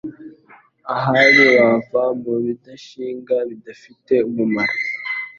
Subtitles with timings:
[0.95, 4.75] Ahari wava mubidashinga Bidafite umumaro